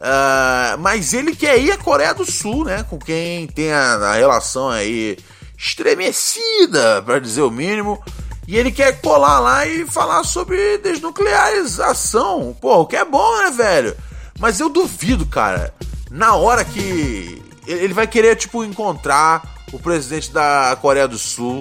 [0.00, 2.82] Uh, mas ele quer ir à Coreia do Sul, né?
[2.82, 5.18] Com quem tem a, a relação aí
[5.58, 8.02] estremecida, para dizer o mínimo.
[8.48, 12.56] E ele quer colar lá e falar sobre desnuclearização.
[12.60, 13.96] Pô, o que é bom, né, velho?
[14.38, 15.74] Mas eu duvido, cara.
[16.10, 17.42] Na hora que.
[17.66, 21.60] Ele vai querer, tipo, encontrar o presidente da Coreia do Sul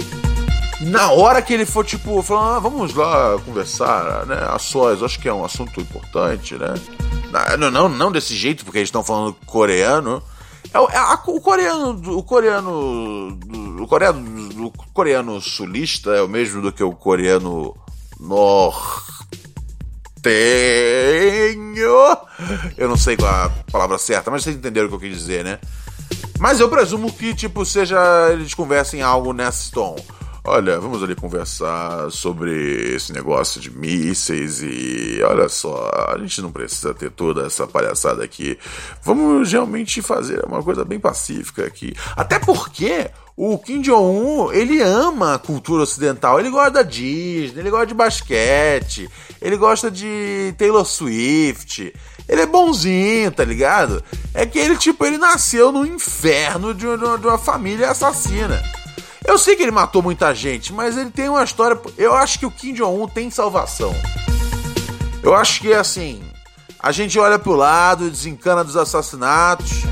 [0.82, 4.38] na hora que ele for, tipo, falando, ah, vamos lá conversar, né?
[4.50, 6.74] A sós, acho que é um assunto importante, né?
[7.58, 10.24] Não, não, não desse jeito, porque eles estão falando coreano.
[10.74, 13.40] É, é a, o coreano, o coreano,
[13.82, 17.76] o coreano, o coreano sulista é o mesmo do que o coreano
[18.20, 18.80] nortenho.
[22.78, 25.44] Eu não sei qual a palavra certa, mas vocês entenderam o que eu quis dizer,
[25.44, 25.60] né?
[26.40, 29.98] Mas eu presumo que, tipo, seja eles conversem algo nesse tom.
[30.52, 36.52] Olha, vamos ali conversar sobre esse negócio de mísseis e olha só, a gente não
[36.52, 38.58] precisa ter toda essa palhaçada aqui.
[39.04, 41.94] Vamos realmente fazer uma coisa bem pacífica aqui.
[42.16, 46.40] Até porque o Kim Jong-un, ele ama a cultura ocidental.
[46.40, 49.08] Ele gosta da Disney, ele gosta de basquete,
[49.40, 51.94] ele gosta de Taylor Swift.
[52.28, 54.04] Ele é bonzinho, tá ligado?
[54.34, 58.60] É que ele, tipo, ele nasceu no inferno de uma, de uma família assassina.
[59.30, 61.80] Eu sei que ele matou muita gente, mas ele tem uma história.
[61.96, 63.94] Eu acho que o Kim Jong-un tem salvação.
[65.22, 66.20] Eu acho que assim.
[66.80, 69.84] A gente olha pro lado, desencana dos assassinatos.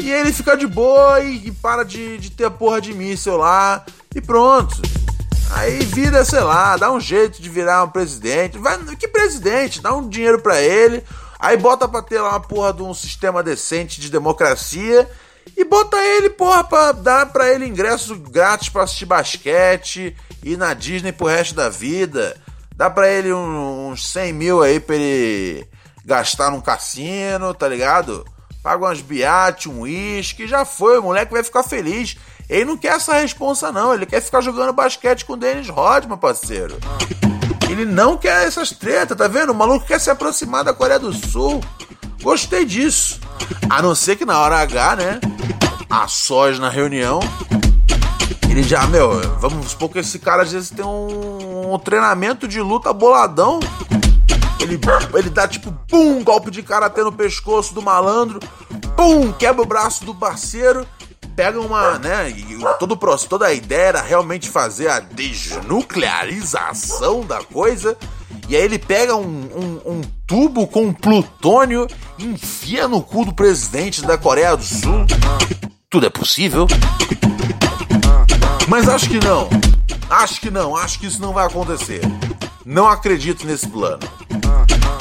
[0.00, 3.36] E ele fica de boa e, e para de, de ter a porra de míssel
[3.36, 3.84] lá.
[4.14, 4.80] E pronto.
[5.50, 8.56] Aí vira, sei lá, dá um jeito de virar um presidente.
[8.56, 9.82] Vai, que presidente?
[9.82, 11.04] Dá um dinheiro para ele.
[11.38, 15.06] Aí bota pra ter lá uma porra de um sistema decente de democracia
[15.56, 20.74] e bota ele, porra, pra dar pra ele ingresso grátis pra assistir basquete, ir na
[20.74, 22.36] Disney pro resto da vida.
[22.76, 25.66] Dá pra ele uns 100 mil aí pra ele
[26.04, 28.26] gastar num cassino, tá ligado?
[28.62, 32.16] Paga umas biate, um uísque, já foi, o moleque vai ficar feliz.
[32.48, 33.94] Ele não quer essa responsa, não.
[33.94, 36.76] Ele quer ficar jogando basquete com o Dennis Rodman, parceiro.
[37.70, 39.50] Ele não quer essas tretas, tá vendo?
[39.50, 41.62] O maluco quer se aproximar da Coreia do Sul.
[42.22, 43.20] Gostei disso.
[43.70, 45.20] A não ser que na hora H, né?
[45.92, 47.20] A sós na reunião.
[48.48, 52.62] Ele já, meu, vamos supor que esse cara às vezes tem um, um treinamento de
[52.62, 53.60] luta boladão.
[54.60, 54.80] Ele,
[55.14, 58.40] ele dá tipo, pum, golpe de karatê no pescoço do malandro,
[58.96, 60.86] pum, quebra o braço do parceiro,
[61.36, 67.42] pega uma, né, e todo o toda a ideia era realmente fazer a desnuclearização da
[67.42, 67.98] coisa
[68.48, 71.86] e aí ele pega um, um, um tubo com plutônio
[72.18, 75.06] enfia no cu do presidente da Coreia do Sul.
[75.92, 76.66] Tudo é possível?
[78.66, 79.50] Mas acho que não.
[80.08, 80.74] Acho que não.
[80.74, 82.00] Acho que isso não vai acontecer.
[82.64, 84.00] Não acredito nesse plano.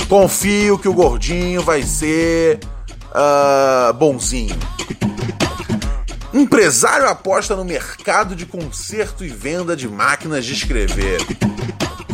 [0.10, 2.60] Confio que o gordinho vai ser
[3.08, 4.60] uh, bonzinho.
[6.34, 11.22] Empresário aposta no mercado de conserto e venda de máquinas de escrever.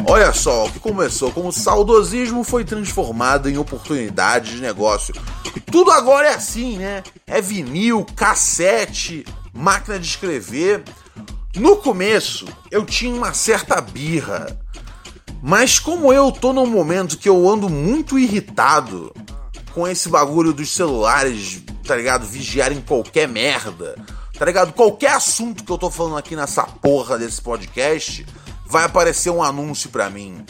[0.09, 5.13] Olha só, o que começou como saudosismo foi transformado em oportunidade de negócio.
[5.69, 7.03] Tudo agora é assim, né?
[7.27, 10.81] É vinil, cassete, máquina de escrever.
[11.57, 14.57] No começo, eu tinha uma certa birra.
[15.43, 19.13] Mas como eu tô num momento que eu ando muito irritado
[19.73, 22.25] com esse bagulho dos celulares, tá ligado?
[22.25, 23.97] Vigiarem qualquer merda,
[24.39, 24.71] tá ligado?
[24.71, 28.25] Qualquer assunto que eu tô falando aqui nessa porra desse podcast,
[28.67, 30.45] vai aparecer um anúncio para mim.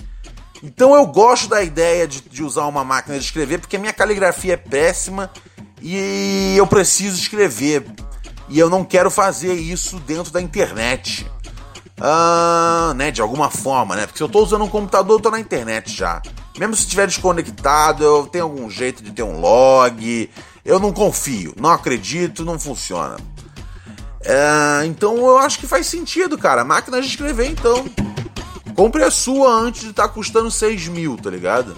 [0.64, 4.54] Então eu gosto da ideia de, de, usar uma máquina de escrever porque minha caligrafia
[4.54, 5.32] é péssima
[5.82, 7.86] e eu preciso escrever.
[8.50, 11.30] E eu não quero fazer isso dentro da internet.
[12.00, 14.06] Ah, né, de alguma forma, né?
[14.06, 16.22] Porque se eu tô usando um computador, eu tô na internet já.
[16.58, 20.30] Mesmo se estiver desconectado, eu tenho algum jeito de ter um log.
[20.64, 23.18] Eu não confio, não acredito, não funciona.
[24.30, 26.66] É, então eu acho que faz sentido, cara.
[26.66, 27.86] Máquina de escrever, então.
[28.76, 31.78] Compre a sua antes de estar tá custando 6 mil, tá ligado?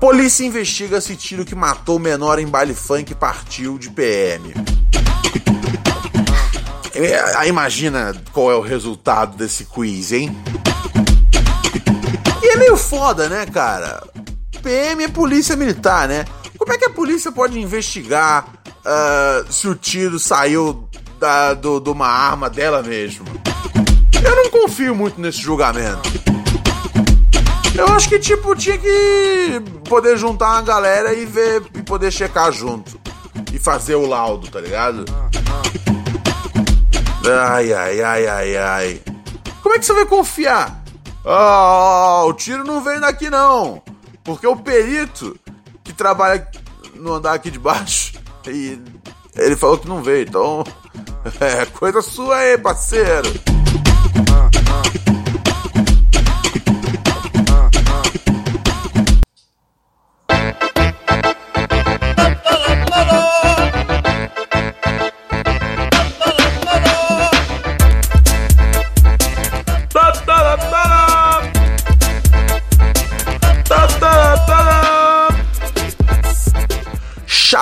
[0.00, 4.54] Polícia investiga se tiro que matou menor em baile funk partiu de PM.
[6.94, 10.34] É, imagina qual é o resultado desse quiz, hein?
[12.42, 14.02] E é meio foda, né, cara?
[14.62, 16.24] PM é polícia militar, né?
[16.58, 18.55] Como é que a polícia pode investigar
[18.86, 23.26] uh, se o tiro saiu da, do, de uma arma dela mesmo?
[24.22, 26.08] Eu não confio muito nesse julgamento.
[27.76, 32.50] Eu acho que, tipo, tinha que poder juntar uma galera e ver e poder checar
[32.50, 32.98] junto.
[33.52, 35.04] E fazer o laudo, tá ligado?
[37.28, 39.02] Ai, ai, ai, ai, ai.
[39.62, 40.82] Como é que você vai confiar?
[41.24, 43.82] Ah, o tiro não veio daqui não.
[44.24, 45.36] Porque o perito
[45.84, 46.48] que trabalha
[46.94, 48.05] no andar aqui de baixo
[48.50, 48.80] e
[49.36, 50.26] ele falou que não veio.
[50.26, 50.64] Então,
[51.40, 53.28] é coisa sua aí, parceiro.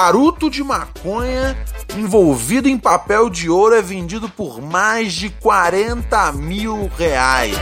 [0.05, 1.57] Charuto de maconha
[1.97, 7.57] envolvido em papel de ouro é vendido por mais de 40 mil reais.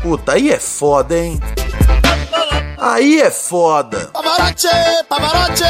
[0.00, 1.38] Puta, aí é foda, hein?
[2.78, 4.08] Aí é foda.
[4.10, 4.68] Pavarotti,
[5.06, 5.64] Pavarotti.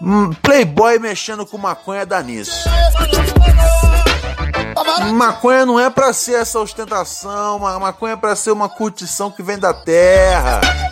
[0.00, 2.66] Hum, playboy mexendo com maconha dá nisso.
[5.12, 9.58] Maconha não é pra ser essa ostentação, maconha é pra ser uma curtição que vem
[9.58, 10.89] da terra.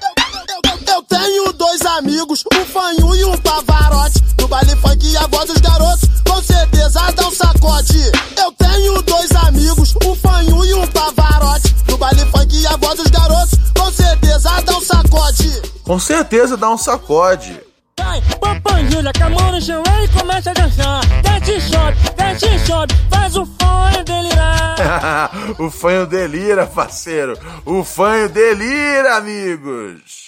[1.09, 4.23] Tenho dois amigos, um fanho e um pavarote.
[4.39, 8.13] No baile funk a voz dos garotos, com certeza dá um sacode.
[8.37, 11.75] Eu tenho dois amigos, um fanho e um pavarote.
[11.89, 15.63] No baile funk a voz dos garotos, com certeza dá um sacode.
[15.83, 17.59] Com certeza dá um sacode.
[17.99, 21.01] Vai, papanjulha, com a mão no chão e começa a dançar.
[21.23, 25.31] Desce, sobe, desce, sobe, faz o fanho delirar.
[25.59, 27.39] o fanho delira, parceiro.
[27.65, 30.28] O fanho delira, amigos.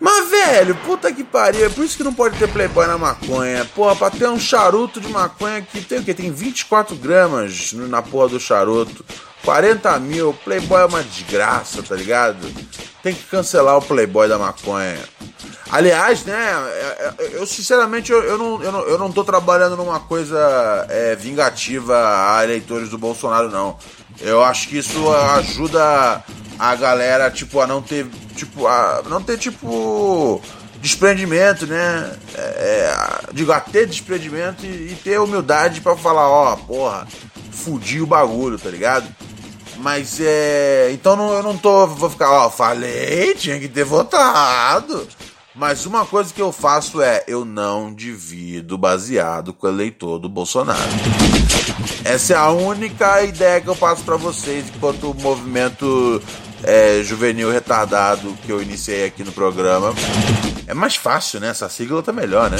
[0.00, 1.66] Mas, velho, puta que pariu.
[1.66, 3.64] É por isso que não pode ter Playboy na maconha.
[3.74, 6.14] Porra, pra ter um charuto de maconha que tem o quê?
[6.14, 9.04] Tem 24 gramas na porra do charuto.
[9.44, 10.34] 40 mil.
[10.44, 12.38] Playboy é uma desgraça, tá ligado?
[13.02, 14.98] Tem que cancelar o Playboy da maconha.
[15.70, 19.76] Aliás, né, é, é, eu sinceramente eu, eu, não, eu, não, eu não tô trabalhando
[19.76, 23.76] numa coisa é, vingativa a eleitores do Bolsonaro, não.
[24.20, 26.24] Eu acho que isso ajuda
[26.58, 30.40] a galera, tipo, a não ter, tipo, a não ter, tipo,
[30.80, 32.16] desprendimento, né?
[32.34, 32.96] É, é
[33.32, 37.06] digo, a ter desprendimento e, e ter humildade para falar, ó, porra,
[37.50, 39.06] fudi o bagulho, tá ligado?
[39.78, 40.90] Mas é.
[40.92, 41.86] Então não, eu não tô.
[41.86, 45.06] Vou ficar, ó, falei, tinha que ter votado.
[45.56, 50.28] Mas uma coisa que eu faço é, eu não divido baseado com o eleitor do
[50.28, 50.78] Bolsonaro.
[52.04, 56.22] Essa é a única ideia que eu passo para vocês enquanto movimento
[56.62, 59.94] é, juvenil retardado que eu iniciei aqui no programa.
[60.66, 61.48] É mais fácil, né?
[61.48, 62.58] Essa sigla tá melhor, né?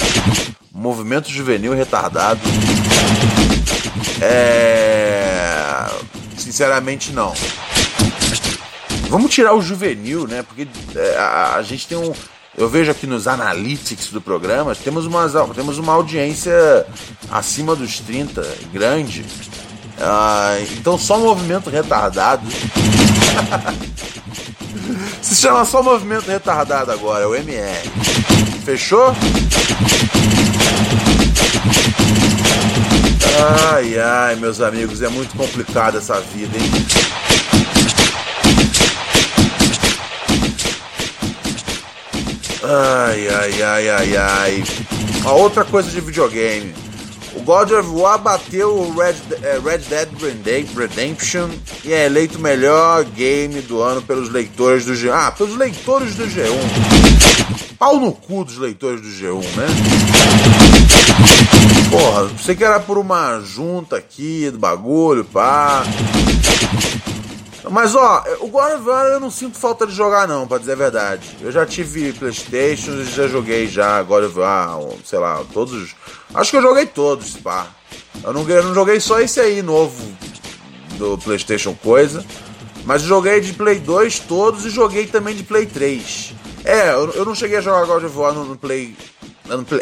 [0.73, 2.41] Movimento Juvenil Retardado.
[4.23, 5.87] É.
[6.39, 7.35] Sinceramente, não.
[9.09, 10.43] Vamos tirar o juvenil, né?
[10.43, 12.13] Porque é, a, a gente tem um
[12.57, 16.87] eu vejo aqui nos analytics do programa, temos, uma temos uma audiência
[17.31, 18.43] acima dos 30,
[18.73, 19.27] grande.
[20.01, 22.47] Ah, então só movimento retardado.
[25.21, 27.91] Se chama só movimento retardado agora, é o MR.
[28.65, 29.15] Fechou?
[33.71, 36.71] Ai ai, meus amigos, é muito complicada essa vida, hein?
[42.69, 44.65] Ai, ai, ai, ai, ai.
[45.25, 46.75] A outra coisa de videogame.
[47.37, 49.83] O God of War bateu o Red, é, Red
[50.43, 51.49] Dead Redemption
[51.85, 55.13] e é eleito o melhor game do ano pelos leitores do G1.
[55.13, 57.77] Ah, pelos leitores do G1.
[57.79, 59.67] Pau no cu dos leitores do G1, né?
[61.89, 65.85] Porra, sei que era por uma junta aqui do bagulho, pá.
[67.71, 70.73] Mas ó, o God of War eu não sinto falta de jogar não, pra dizer
[70.73, 71.37] a verdade.
[71.41, 75.95] Eu já tive Playstation e já joguei já God of War, sei lá, todos.
[76.33, 77.67] Acho que eu joguei todos, pá.
[78.23, 80.03] Eu não, eu não joguei só esse aí novo
[80.97, 82.25] do Playstation coisa.
[82.85, 86.35] Mas joguei de Play 2 todos e joguei também de Play 3.
[86.65, 88.97] É, eu, eu não cheguei a jogar God of War no, no Play.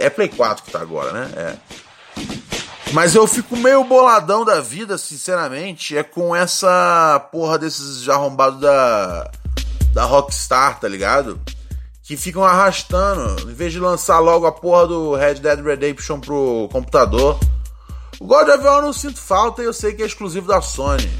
[0.00, 1.30] É Play 4 que tá agora, né?
[1.36, 1.56] É.
[2.94, 9.28] Mas eu fico meio boladão da vida, sinceramente, é com essa porra desses arrombados da,
[9.92, 11.40] da Rockstar, tá ligado?
[12.04, 16.68] Que ficam arrastando, em vez de lançar logo a porra do Red Dead Redemption pro
[16.70, 17.36] computador.
[18.20, 20.62] O God of War eu não sinto falta e eu sei que é exclusivo da
[20.62, 21.10] Sony.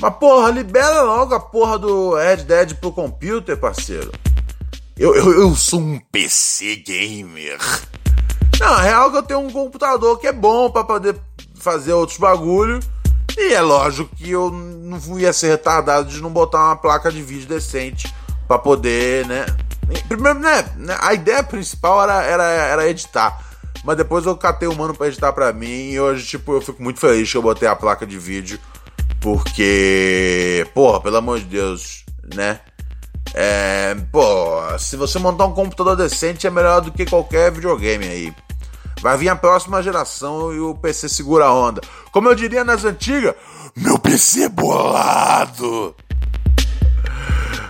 [0.00, 4.10] Mas porra, libera logo a porra do Red Dead pro computer, parceiro.
[4.96, 7.60] Eu, eu, eu sou um PC gamer.
[8.60, 11.16] Não, a real é que eu tenho um computador que é bom para poder
[11.54, 12.80] fazer outros bagulho.
[13.36, 17.22] E é lógico que eu não ia ser retardado de não botar uma placa de
[17.22, 18.12] vídeo decente
[18.48, 19.46] para poder, né?
[20.08, 20.64] Primeiro, né?
[21.00, 23.44] A ideia principal era, era, era editar.
[23.84, 25.90] Mas depois eu catei o mano pra editar pra mim.
[25.90, 28.58] E hoje, tipo, eu fico muito feliz que eu botei a placa de vídeo.
[29.20, 32.04] Porque, porra, pelo amor de Deus,
[32.34, 32.60] né?
[33.34, 38.34] É, pô, se você montar um computador decente é melhor do que qualquer videogame aí.
[39.00, 41.80] Vai vir a próxima geração e o PC segura a onda.
[42.10, 43.34] Como eu diria nas antigas,
[43.76, 45.94] meu PC é bolado.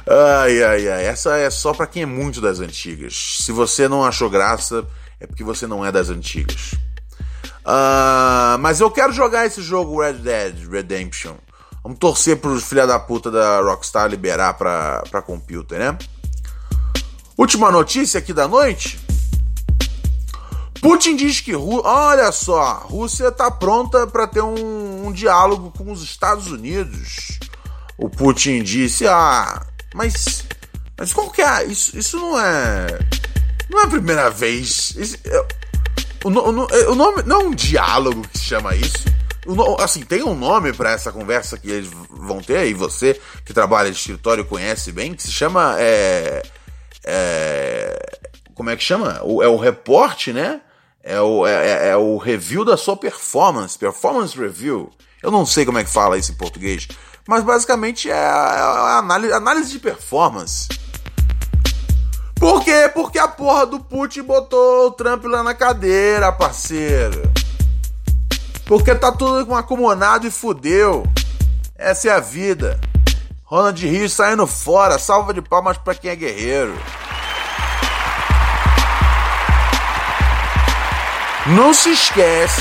[0.07, 1.05] Ai, ai, ai.
[1.07, 3.41] Essa é só para quem é muito das antigas.
[3.43, 4.87] Se você não achou graça,
[5.21, 6.73] é porque você não é das antigas.
[7.61, 11.35] Uh, mas eu quero jogar esse jogo Red Dead Redemption.
[11.83, 15.99] Vamos torcer pros filha da puta da Rockstar liberar pra, pra computer, né?
[17.37, 19.08] Última notícia aqui da noite.
[20.81, 26.03] Putin diz que, olha só, Rússia está pronta para ter um, um, diálogo com os
[26.03, 27.39] Estados Unidos.
[27.97, 30.45] O Putin disse, ah, mas,
[30.97, 31.65] mas qual que é?
[31.65, 32.87] Isso, isso não é,
[33.69, 34.95] não é a primeira vez.
[34.97, 35.17] Isso,
[36.25, 39.05] o, o, o, nome não é um diálogo que se chama isso.
[39.47, 43.55] O, assim, tem um nome para essa conversa que eles vão ter e você que
[43.55, 46.43] trabalha de escritório conhece bem, que se chama é,
[47.05, 48.19] é,
[48.55, 49.21] como é que chama?
[49.23, 50.61] É o reporte, né?
[51.03, 54.91] É o, é, é, é, o review da sua performance, performance review.
[55.23, 56.89] Eu não sei como é que fala isso em português,
[57.27, 60.69] mas basicamente é é a análise, análise de performance.
[62.39, 62.89] Por quê?
[62.95, 67.31] Porque a porra do Putin botou o Trump lá na cadeira, parceiro.
[68.65, 71.05] Porque tá tudo acumulado e fudeu.
[71.77, 72.79] Essa é a vida.
[73.45, 76.75] Ronald saindo fora, salva de palmas para quem é guerreiro.
[81.47, 82.61] Não se esquece.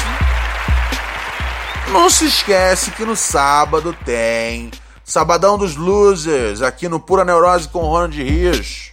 [1.92, 4.70] Não se esquece que no sábado tem
[5.04, 8.92] Sabadão dos Losers, aqui no Pura Neurose com Ronald Rios.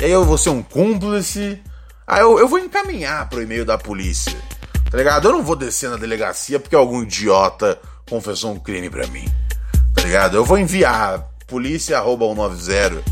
[0.00, 1.60] E aí eu vou ser um cúmplice.
[2.06, 4.36] Aí eu, eu vou encaminhar pro e-mail da polícia.
[4.90, 5.26] Tá ligado?
[5.26, 7.78] Eu não vou descer na delegacia porque algum idiota
[8.08, 9.28] confessou um crime para mim
[9.96, 10.36] tá ligado?
[10.36, 13.02] Eu vou enviar polícia 190.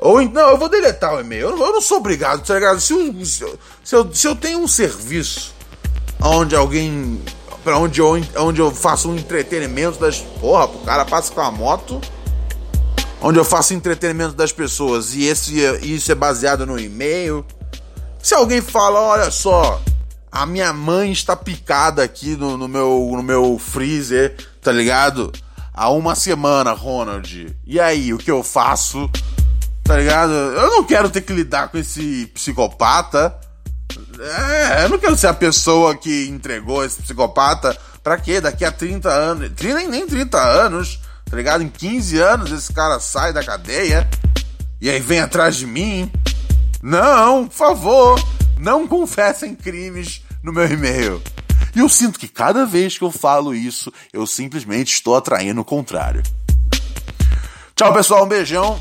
[0.00, 1.50] Ou não, eu vou deletar o e-mail.
[1.50, 2.80] Eu, eu, não sou obrigado, tá ligado?
[2.80, 5.54] Se eu, se, eu, se, eu, se eu tenho um serviço
[6.20, 7.22] onde alguém.
[7.62, 10.18] para onde eu, onde eu faço um entretenimento das.
[10.18, 12.00] Porra, o cara passa com a moto.
[13.20, 17.44] Onde eu faço entretenimento das pessoas e esse, isso é baseado no e-mail.
[18.22, 19.80] Se alguém fala, olha só,
[20.30, 25.32] a minha mãe está picada aqui no, no, meu, no meu freezer, tá ligado?
[25.74, 27.54] Há uma semana, Ronald.
[27.66, 29.10] E aí, o que eu faço?
[29.82, 30.32] Tá ligado?
[30.32, 33.36] Eu não quero ter que lidar com esse psicopata.
[34.18, 37.76] É, eu não quero ser a pessoa que entregou esse psicopata.
[38.02, 38.40] Pra quê?
[38.40, 39.50] Daqui a 30 anos.
[39.60, 41.62] Nem, nem 30 anos, tá ligado?
[41.62, 44.08] Em 15 anos esse cara sai da cadeia.
[44.80, 46.10] E aí vem atrás de mim.
[46.82, 51.22] Não, por favor, não confessem crimes no meu e-mail.
[51.74, 55.64] E eu sinto que cada vez que eu falo isso, eu simplesmente estou atraindo o
[55.64, 56.22] contrário.
[57.74, 58.80] Tchau, pessoal, um beijão.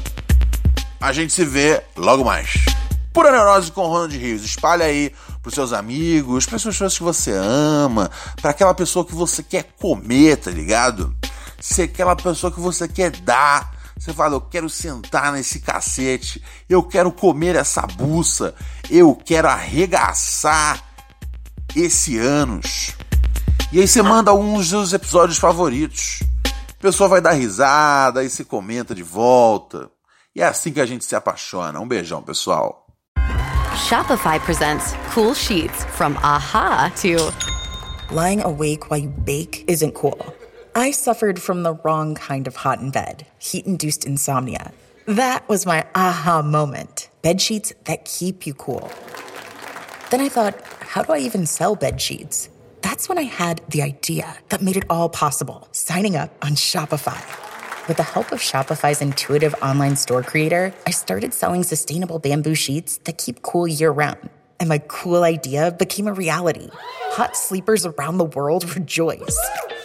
[1.02, 2.54] A gente se vê logo mais.
[3.12, 4.44] Pura Neurose com Ronald Rios.
[4.44, 5.12] Espalha aí
[5.42, 8.10] pros seus amigos, pras pessoas que você ama,
[8.42, 11.14] para aquela pessoa que você quer comer, tá ligado?
[11.60, 13.74] Se aquela pessoa que você quer dar.
[13.98, 18.54] Você fala, eu quero sentar nesse cacete, eu quero comer essa buça,
[18.90, 20.93] eu quero arregaçar
[21.76, 22.96] esse anos.
[23.72, 26.20] E aí você manda um dos seus episódios favoritos.
[26.46, 29.90] A pessoa vai dar risada, e se comenta de volta.
[30.36, 31.80] E é assim que a gente se apaixona.
[31.80, 32.88] Um beijão, pessoal.
[33.88, 37.18] Shopify presents cool sheets from aha to
[38.14, 40.18] lying awake while you bake isn't cool.
[40.76, 44.72] I suffered from the wrong kind of hot in bed, heat induced insomnia.
[45.06, 47.10] That was my aha moment.
[47.22, 48.90] Bed sheets that keep you cool.
[50.10, 50.56] Then I thought,
[50.94, 52.50] how do I even sell bed sheets?
[52.84, 57.20] That's when I had the idea that made it all possible signing up on Shopify.
[57.88, 63.00] With the help of Shopify's intuitive online store creator, I started selling sustainable bamboo sheets
[63.06, 64.30] that keep cool year round.
[64.64, 66.70] And my cool idea became a reality.
[67.18, 69.38] Hot sleepers around the world rejoice.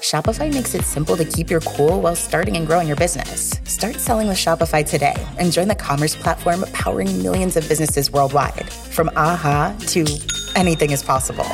[0.02, 3.58] Shopify makes it simple to keep your cool while starting and growing your business.
[3.64, 8.70] Start selling with Shopify today and join the commerce platform powering millions of businesses worldwide.
[8.70, 10.06] From aha to
[10.54, 11.48] anything is possible.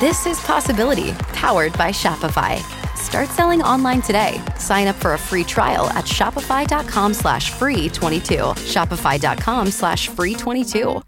[0.00, 2.62] This is Possibility, powered by Shopify.
[2.96, 4.40] Start selling online today.
[4.58, 8.36] Sign up for a free trial at shopify.com slash free 22.
[8.36, 11.04] Shopify.com slash free 22.